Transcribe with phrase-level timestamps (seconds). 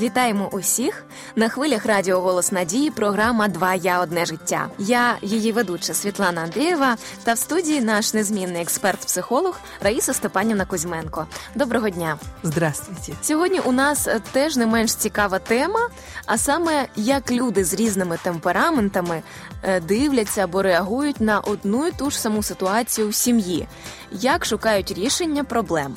[0.00, 1.04] Вітаємо усіх
[1.36, 2.90] на хвилях Радіо Голос Надії.
[2.90, 4.68] Програма Два я одне життя.
[4.78, 11.26] Я її ведуча Світлана Андрієва та в студії наш незмінний експерт-психолог Раїса Степанівна Кузьменко.
[11.54, 12.18] Доброго дня.
[12.42, 13.12] Здравствуйте.
[13.22, 15.88] Сьогодні у нас е, теж не менш цікава тема,
[16.26, 19.22] а саме як люди з різними темпераментами
[19.62, 23.68] е, дивляться або реагують на одну і ту ж саму ситуацію в сім'ї,
[24.12, 25.94] як шукають рішення проблем.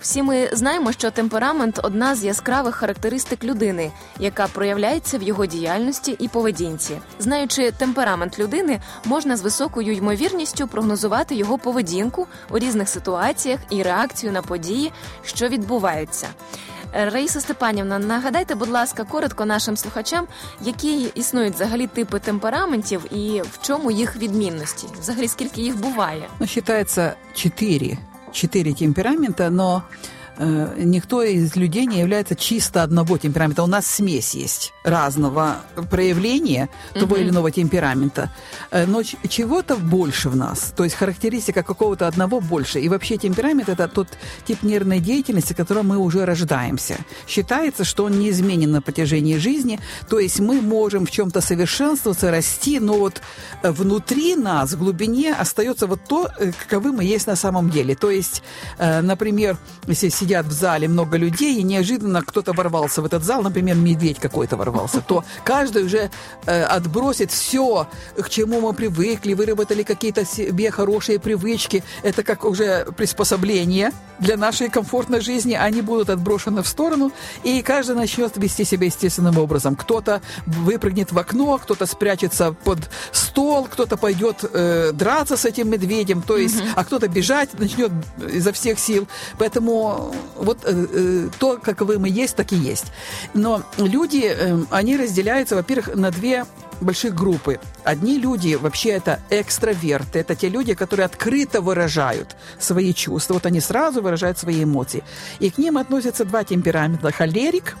[0.00, 6.16] Всі ми знаємо, що темперамент одна з яскравих характеристик людини, яка проявляється в його діяльності
[6.18, 6.98] і поведінці.
[7.18, 14.32] Знаючи темперамент людини, можна з високою ймовірністю прогнозувати його поведінку у різних ситуаціях і реакцію
[14.32, 14.92] на події,
[15.24, 16.28] що відбуваються.
[16.92, 20.26] Раїса Степанівна, нагадайте, будь ласка, коротко нашим слухачам,
[20.62, 24.86] які існують взагалі типи темпераментів і в чому їх відмінності?
[25.00, 26.28] Взагалі, скільки їх буває?
[26.40, 27.98] Ну, считается четыре.
[28.32, 29.84] Четыре темперамента, но
[30.38, 33.62] никто из людей не является чисто одного темперамента.
[33.62, 35.56] У нас смесь есть разного
[35.90, 37.22] проявления того Мгм.
[37.22, 38.30] или иного темперамента,
[38.70, 40.72] Э, но чего-то больше в нас.
[40.76, 42.80] То есть характеристика какого-то одного больше.
[42.80, 44.08] И вообще темперамент– это тот
[44.46, 46.96] тип нервной деятельности, которым мы уже рождаемся.
[47.26, 49.80] Считается, что он неизменен на протяжении жизни.
[50.08, 53.22] То есть мы можем в чем-то совершенствоваться, расти, но вот
[53.62, 57.94] э, внутри нас, в глубине, остается вот то, э, каковы мы есть на самом деле.
[57.94, 58.42] То есть,
[58.78, 63.42] э, например, если сидят в зале много людей, и неожиданно кто-то ворвался в этот зал,
[63.42, 66.10] например, медведь какой-то ворвался, то каждый уже
[66.44, 71.82] э, отбросит все, к чему мы привыкли, выработали какие-то себе хорошие привычки.
[72.02, 75.54] Это как уже приспособление для нашей комфортной жизни.
[75.54, 77.10] Они будут отброшены в сторону,
[77.42, 79.76] и каждый начнет вести себя естественным образом.
[79.76, 82.78] Кто-то выпрыгнет в окно, кто-то спрячется под
[83.12, 87.92] стол, кто-то пойдет э, драться с этим медведем, то есть, а кто-то бежать начнет
[88.30, 89.08] изо всех сил.
[89.38, 92.86] Поэтому вот э, э, то, каковы мы есть, так и есть.
[93.34, 96.44] Но люди, э, они разделяются, во-первых, на две
[96.80, 97.58] больших группы.
[97.84, 103.34] Одни люди вообще это экстраверты, это те люди, которые открыто выражают свои чувства.
[103.34, 105.02] Вот они сразу выражают свои эмоции.
[105.40, 107.10] И к ним относятся два темперамента.
[107.10, 107.76] Холерик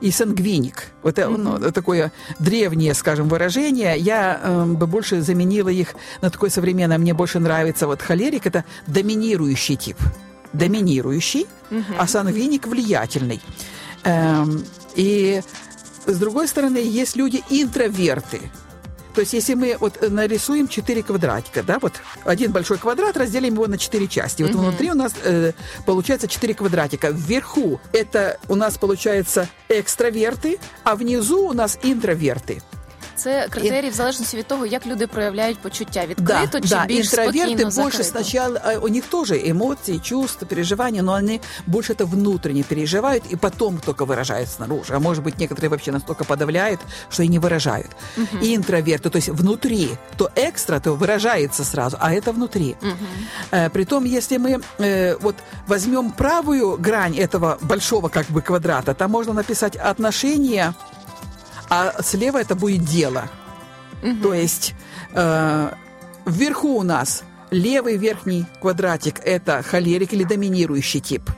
[0.00, 0.88] и сангвиник.
[1.02, 3.98] Вот это ну, такое древнее, скажем, выражение.
[3.98, 6.98] Я э, бы больше заменила их на такое современное.
[6.98, 9.96] Мне больше нравится вот холерик– это доминирующий тип.
[10.58, 11.46] Доминирующий,
[11.98, 13.40] а сангвиник– влиятельный.
[14.04, 14.64] Эм,
[14.94, 15.42] и
[16.06, 18.40] с другой стороны, есть люди интроверты.
[19.14, 23.66] То есть, если мы вот нарисуем четыре квадратика, да, вот один большой квадрат, разделим его
[23.66, 24.42] на четыре части.
[24.44, 25.52] Вот внутри у нас э,
[25.86, 27.08] получается четыре квадратика.
[27.10, 32.62] Вверху это у нас получается экстраверты, а внизу у нас интроверты
[33.17, 37.13] Це критерії в залежності від того, як люди проявляють почуття Да, відкрито чи да, більш
[37.13, 38.03] интроверты спокійно больше закрито.
[38.03, 43.35] сначала, а, у них тоже эмоции, чувства, переживания, но они больше это внутренне переживают и
[43.35, 44.93] потом только выражают снаружи.
[44.95, 46.79] А может быть, некоторые вообще настолько подавляют,
[47.09, 47.91] что и не выражают.
[48.41, 52.75] И интроверты, то есть внутри, то экстра, то выражается сразу, а это внутри.
[53.51, 55.35] Э, Притом, если мы э, вот
[55.67, 60.73] возьмем правую грань этого большого как бы квадрата, там можно написать отношения,
[61.70, 63.28] а слева это будет дело.
[64.22, 64.74] То есть
[65.12, 65.72] э,
[66.26, 71.30] вверху у нас левый верхний квадратик– это холерик или доминирующий тип.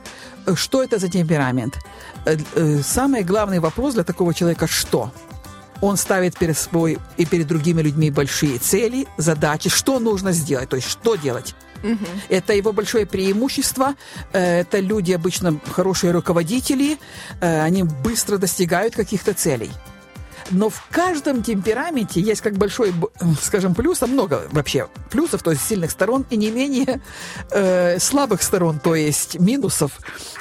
[0.55, 1.79] Что это за темперамент?
[2.25, 5.11] Э, э, Самый главный вопрос для такого человека– что?
[5.81, 10.75] Он ставит перед собой и перед другими людьми большие цели, задачи, что нужно сделать, то
[10.75, 11.55] есть что делать.
[12.29, 13.95] Это его большое преимущество.
[14.33, 16.99] Э, Это люди обычно хорошие руководители,
[17.39, 19.71] они быстро достигают каких-то целей.
[20.51, 23.07] Но в каждом темпераменте есть как большой, б-
[23.41, 27.01] скажем, плюс, а много вообще плюсов, то есть сильных сторон, и не менее
[27.51, 29.93] э, слабых сторон, то есть минусов.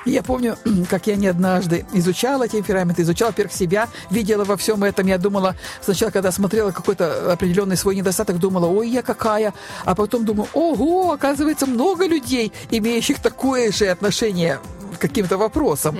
[0.04, 0.56] Я помню,
[0.90, 5.06] как я не однажды изучала темперамент, изучала, во-первых, себя, видела во всем этом.
[5.06, 9.54] Я думала, сначала, когда смотрела какой-то определенный свой недостаток, думала, ой, я какая.
[9.84, 14.58] А потом думаю, ого, оказывается, много людей, имеющих такое же отношение
[15.00, 15.98] каким-то вопросам.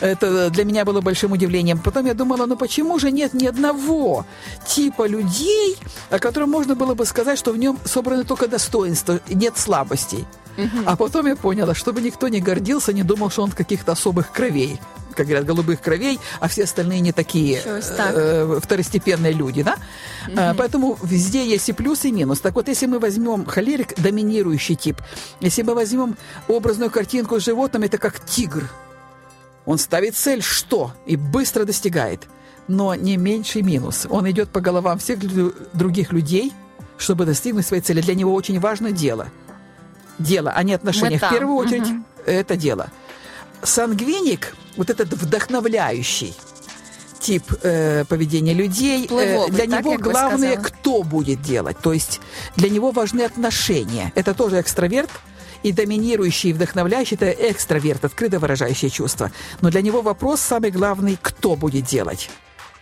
[0.00, 1.78] Это для меня было большим удивлением.
[1.78, 4.24] Потом я думала, ну почему же нет ни одного
[4.66, 5.76] типа людей,
[6.10, 10.24] о котором можно было бы сказать, что в нем собраны только достоинства, нет слабостей.
[10.86, 14.78] А потом я поняла, чтобы никто не гордился, не думал, что он каких-то особых кровей
[15.14, 18.12] как говорят, голубых кровей, а все остальные не такие Щось так.
[18.14, 19.76] э, второстепенные люди, да?
[20.36, 22.40] А, Поэтому везде есть и плюс, и минус.
[22.40, 25.00] Так вот, если мы возьмем холерик, доминирующий тип,
[25.40, 26.16] если мы возьмем
[26.48, 28.68] образную картинку с животным, это как тигр.
[29.64, 30.92] Он ставит цель что?
[31.06, 32.22] И быстро достигает.
[32.68, 34.06] Но не меньший минус.
[34.08, 35.18] Он идет по головам всех
[35.72, 36.52] других людей,
[36.96, 38.00] чтобы достигнуть своей цели.
[38.00, 39.28] Для него очень важно дело.
[40.22, 41.18] Дело, а не отношения.
[41.18, 42.04] В первую очередь Мгм.
[42.26, 42.88] это дело.
[43.62, 46.34] Сангвиник, вот этот вдохновляющий,
[47.20, 49.04] тип э, поведения людей.
[49.04, 51.78] Впливовый, для так, него главное, кто будет делать.
[51.78, 52.20] То есть
[52.56, 54.12] для него важны отношения.
[54.14, 55.10] Это тоже экстраверт.
[55.62, 59.30] И доминирующий, и вдохновляющий– это экстраверт, открыто выражающий чувства.
[59.60, 62.30] Но для него вопрос самый главный– кто будет делать.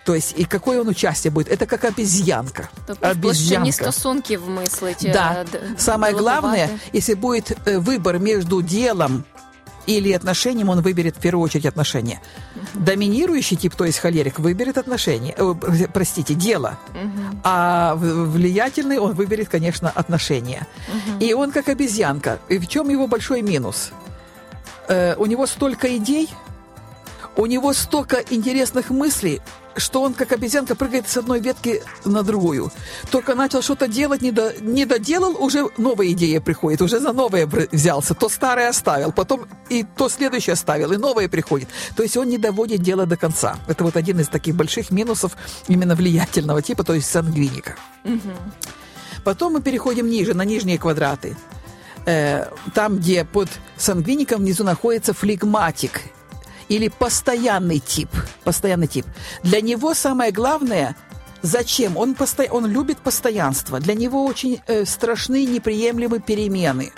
[0.05, 1.49] То есть и какое он участие будет.
[1.53, 2.69] Это как обезьянка.
[2.87, 5.05] Тобто в площині стосунків мислить.
[5.05, 5.45] е, Да.
[5.53, 9.25] д- Самое главное, если будет э, выбор между делом
[9.89, 12.21] или отношением, он выберет в первую очередь отношения.
[12.75, 16.77] Доминирующий тип, то есть холерик, выберет отношения, э, пр- простите, дело.
[17.43, 20.67] А в- влиятельный он выберет, конечно, отношения.
[21.21, 22.39] И он как обезьянка.
[22.49, 23.93] И в чем его большой минус?
[24.89, 26.29] Э, у него столько идей,
[27.37, 29.41] у него столько интересных мыслей,
[29.77, 32.73] что он, как обезьянка, прыгает с одной ветки на другую.
[33.11, 37.47] Только начал что-то делать, не, до- не доделал, уже новая идея приходит, уже за новое
[37.47, 38.15] взялся.
[38.15, 41.69] То старое оставил, потом и то следующее оставил, и новое приходит.
[41.97, 43.57] То есть он не доводит дело до конца.
[43.69, 45.37] Это вот один из таких больших минусов
[45.69, 47.77] именно влиятельного типа, то есть сангвиника.
[49.25, 51.37] Потом мы переходим ниже, на нижние квадраты.
[52.07, 56.01] Э, там, где под сангвиником внизу находится флегматик
[56.71, 58.09] или постоянный тип.
[58.45, 59.05] Постоянный тип.
[59.43, 60.97] Для него самое главное
[61.43, 61.97] Зачем?
[61.97, 62.45] Он, посто...
[62.51, 63.81] он любит постоянство.
[63.81, 66.93] Для него очень э, страшны неприемлемые перемены.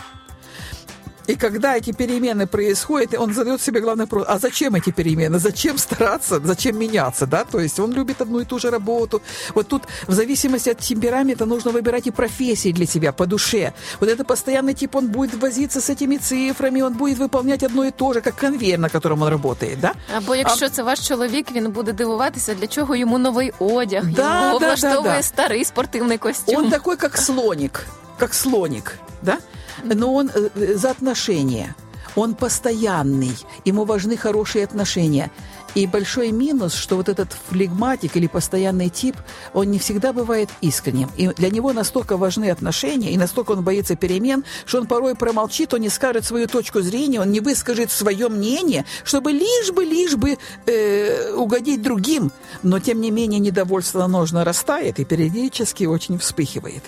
[1.28, 5.40] И когда эти перемены происходят, он задает себе главный вопрос, а зачем эти перемены?
[5.40, 6.40] Зачем стараться?
[6.40, 7.26] Зачем меняться?
[7.26, 7.44] Да?
[7.44, 9.22] То есть он любит одну и ту же работу.
[9.54, 13.74] Вот тут в зависимости от темперамента нужно выбирать и профессии для себя по душе.
[14.00, 17.92] Вот это постоянный тип, он будет возиться с этими цифрами, он будет выполнять одно и
[17.92, 19.80] то же, как конвейер, на котором он работает.
[19.82, 19.94] Да?
[20.18, 24.60] Або якщо це ваш чоловік, він буде дивуватися, для чого йому новий одяг, Да, його
[24.60, 25.24] да, влаштовує да, да.
[25.24, 26.56] старий спортивний костюм.
[26.56, 27.86] Он такой, как слоник,
[28.18, 29.38] как слоник, да?
[29.85, 31.75] Но он э, за отношения.
[32.15, 33.35] Он постоянный,
[33.65, 35.31] ему важны хорошие отношения.
[35.75, 39.17] И большой минус, что вот этот флегматик или постоянный тип,
[39.55, 41.09] он не всегда бывает искренним.
[41.17, 45.73] И для него настолько важны отношения, и настолько он боится перемен, что он порой промолчит,
[45.75, 50.17] он не скажет свою точку зрения, он не выскажет свое мнение, чтобы лишь бы, лишь
[50.17, 52.31] бы э, угодить другим.
[52.63, 56.83] Но, тем не менее, недовольство оно же нарастает и периодически очень вспыхивает.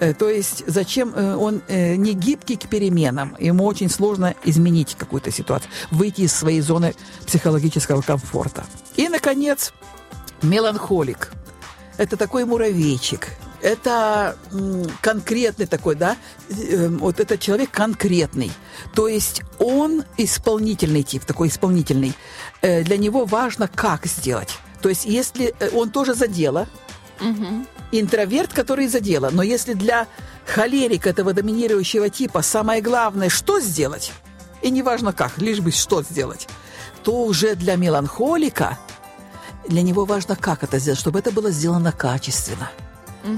[0.00, 4.94] Э, то есть зачем э, он э, не гибкий к переменам, ему очень сложно изменить
[4.96, 6.94] какую-то ситуацию, выйти из своей зоны
[7.26, 8.15] психологического комфорта.
[8.96, 9.72] И, наконец,
[10.42, 11.32] меланхолик.
[11.96, 13.28] Это такой муравейчик.
[13.62, 14.36] Это
[15.00, 16.16] конкретный такой, да,
[16.50, 18.52] э, вот этот человек конкретный.
[18.94, 22.12] То есть он исполнительный тип, такой исполнительный.
[22.60, 24.58] Э, Для него важно, как сделать.
[24.82, 26.68] То есть если э, он тоже за дело,
[27.92, 29.30] интроверт, который за дело.
[29.32, 30.06] Но если для
[30.44, 34.12] холерика этого доминирующего типа самое главное, что сделать,
[34.62, 36.46] и неважно как, лишь бы что сделать,
[37.02, 38.78] то уже для меланхолика
[39.68, 42.70] для него важно, как это сделать, чтобы это было сделано качественно.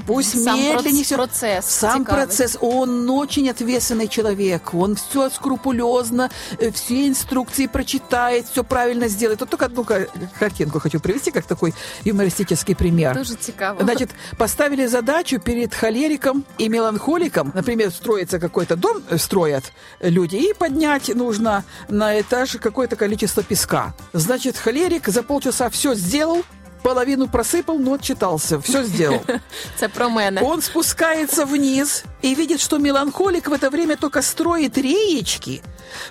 [0.07, 2.25] Пусть Сам медленнее процесс Сам цікавий.
[2.27, 6.31] процесс, он очень ответственный человек, он все скрупулезно,
[6.61, 9.41] э, все инструкции прочитает, все правильно сделает.
[9.41, 10.07] Вот только одну ка-
[10.39, 11.75] картинку хочу привести, как такой
[12.05, 13.15] юмористический пример.
[13.17, 13.81] Дуже цікаво.
[13.83, 17.53] Значит, поставили задачу перед холериком и меланхоликом.
[17.55, 23.93] Например, строится какой-то дом, э, строят люди, и поднять нужно на этаж какое-то количество песка.
[24.13, 26.43] Значит, холерик за полчаса все сделал,
[26.83, 29.21] половину просыпал, но отчитался, все сделал.
[29.77, 30.41] Це про мене.
[30.45, 35.63] Он спускается вниз и видит, что меланхолик в это время только строит реечки,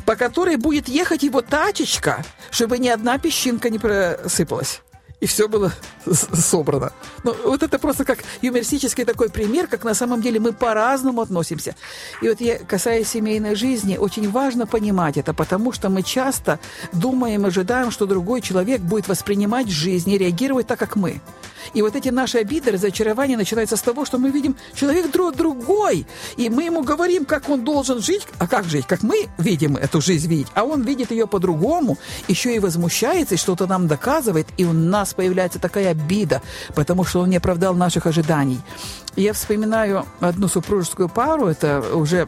[0.05, 4.81] по которой будет ехать его тачечка, чтобы ни одна песчинка не просыпалась.
[5.19, 5.73] И все было
[6.05, 6.91] собрано.
[7.23, 11.75] Ну, вот это просто как юмористический такой пример, как на самом деле мы по-разному относимся.
[12.21, 16.59] И вот я, касаясь семейной жизни, очень важно понимать это, потому что мы часто
[16.93, 21.19] думаем, ожидаем, что другой человек будет воспринимать жизнь и реагировать так, как мы.
[21.73, 26.05] И вот эти наши обиды, разочарования начинаются с того, что мы видим человек друг другой,
[26.37, 29.99] и мы ему говорим, как он должен жить, а как жить, как мы видим эту
[29.99, 31.97] жизнь видеть, а он видит ее по-другому,
[32.27, 36.41] еще и возмущается, и что-то нам доказывает, и у нас появляется такая обида,
[36.75, 38.59] потому что он не оправдал наших ожиданий.
[39.15, 42.27] Я вспоминаю одну супружескую пару, это уже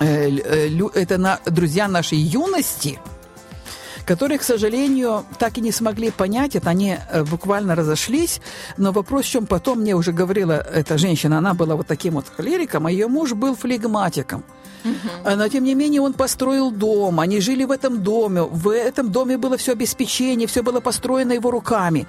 [0.00, 2.98] э, э, это на, друзья нашей юности,
[4.04, 6.70] которые, к сожалению, так и не смогли понять это.
[6.70, 8.40] Они э, буквально разошлись.
[8.76, 12.26] Но вопрос в чем потом мне уже говорила эта женщина, она была вот таким вот
[12.36, 14.42] холериком, а ее муж был флегматиком.
[14.84, 15.36] Угу.
[15.36, 19.36] Но, тем не менее, он построил дом, они жили в этом доме, в этом доме
[19.36, 22.06] было все обеспечение, все было построено его руками.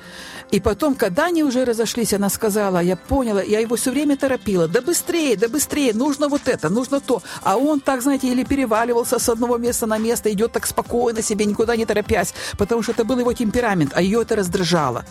[0.51, 4.67] И потом, когда они уже разошлись, она сказала, я поняла, я его все время торопила,
[4.67, 7.21] да быстрее, да быстрее, нужно вот это, нужно то.
[7.43, 11.45] А он так, знаете, или переваливался с одного места на место, идет так спокойно себе,
[11.45, 15.05] никуда не торопясь, потому что это был его темперамент, а ее это раздражало.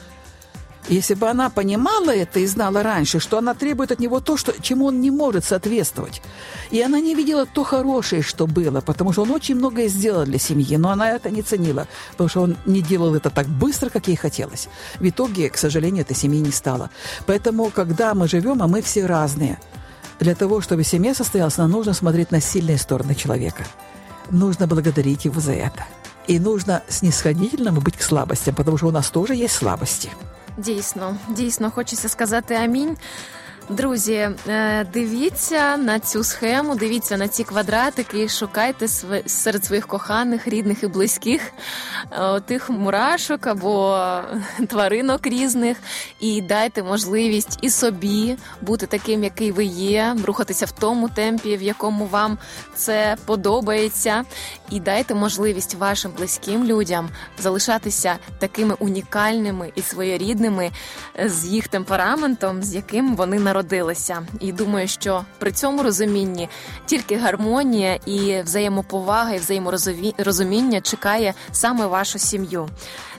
[0.91, 4.53] Если бы она понимала это и знала раньше, что она требует от него то, что,
[4.61, 6.21] чему он не может соответствовать,
[6.73, 10.41] и она не видела то хорошее, что было, потому что он очень многое сделал для
[10.41, 14.09] семьи, но она это не ценила, потому что он не делал это так быстро, как
[14.09, 14.69] ей хотелось.
[14.99, 16.91] В итоге, к сожалению, этой семьи не стало.
[17.25, 19.61] Поэтому, когда мы живем, а мы все разные,
[20.19, 23.65] для того, чтобы семья состоялась, нам нужно смотреть на сильные стороны человека.
[24.33, 25.87] Нужно благодарить его за это.
[26.27, 30.11] И нужно снисходительным быть к слабостям, потому что у нас тоже есть слабости.
[30.60, 32.98] Дійсно, дійсно, хочеться сказати амінь.
[33.71, 38.89] Друзі, е, дивіться на цю схему, дивіться на ці квадратики, шукайте
[39.27, 41.53] серед своїх коханих, рідних і близьких
[42.13, 44.01] е, тих мурашок або
[44.69, 45.77] тваринок різних,
[46.21, 51.63] і дайте можливість і собі бути таким, який ви є, рухатися в тому темпі, в
[51.63, 52.39] якому вам
[52.75, 54.25] це подобається,
[54.71, 57.09] і дайте можливість вашим близьким людям
[57.39, 60.71] залишатися такими унікальними і своєрідними
[61.25, 66.49] з їх темпераментом, з яким вони народилися народилися, і думаю, що при цьому розумінні
[66.87, 72.69] тільки гармонія і взаємоповага, і взаєморозуміння чекає саме вашу сім'ю.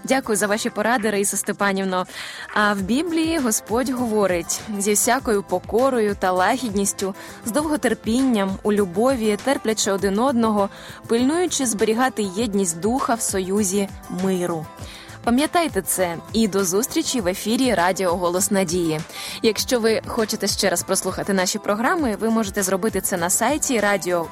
[0.03, 2.05] Дякую за ваші поради, Раїса Степанівно.
[2.53, 9.91] А в Біблії Господь говорить зі всякою покорою та лагідністю, з довготерпінням, у любові, терплячи
[9.91, 10.69] один одного,
[11.07, 13.89] пильнуючи зберігати єдність духа в союзі
[14.23, 14.65] миру.
[15.23, 19.01] Пам'ятайте це і до зустрічі в ефірі Радіо Голос Надії.
[19.41, 24.27] Якщо ви хочете ще раз прослухати наші програми, ви можете зробити це на сайті радіо.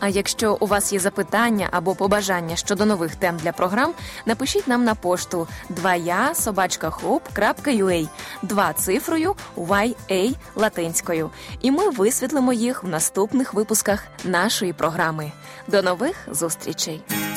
[0.00, 3.92] А якщо у вас є запитання або побажання щодо нових тем для програм,
[4.26, 8.08] напишіть нам на пошту 2я собачка hope.ua,
[8.42, 15.32] два цифрою YA латинською, і ми висвітлимо їх в наступних випусках нашої програми.
[15.68, 17.29] До нових зустрічей!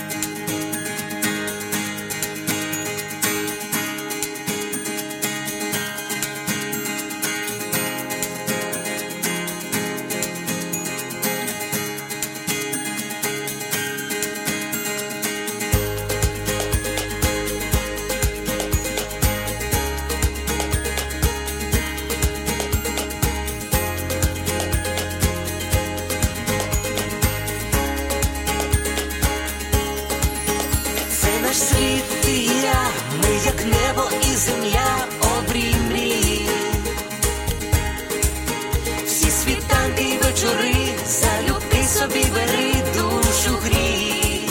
[34.45, 36.47] земля обрій мрії,
[39.05, 40.75] всі світанки й вечори,
[41.07, 44.41] залюбки собі бери душу грій,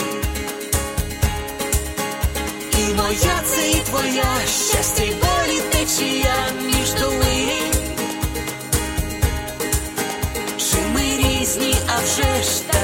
[2.71, 6.35] і моя це і твоя щастя й болі течія
[6.65, 7.73] між долин
[10.57, 12.83] Чи ми різні, а вже ж так.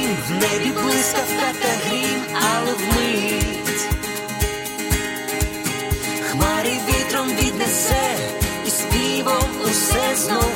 [0.00, 3.88] всім, в небі блискавка та грім, але вмить.
[6.30, 8.16] Хмарі вітром віднесе,
[8.66, 10.52] і співом усе знов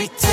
[0.00, 0.23] І